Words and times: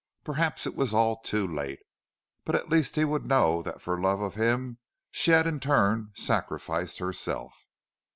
Perhaps 0.23 0.65
it 0.65 0.73
was 0.75 0.95
all 0.95 1.17
too 1.19 1.45
late, 1.45 1.77
but 2.43 2.55
at 2.55 2.71
least 2.71 2.95
he 2.95 3.05
would 3.05 3.27
know 3.27 3.61
that 3.61 3.83
for 3.83 4.01
love 4.01 4.19
of 4.19 4.33
him 4.33 4.79
she 5.11 5.29
had 5.29 5.45
in 5.45 5.59
turn 5.59 6.09
sacrificed 6.15 6.97
herself. 6.97 7.67